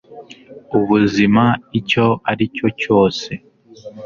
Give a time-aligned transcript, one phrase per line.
[0.77, 1.43] ubuzima
[1.79, 3.29] icyo aricyo cyose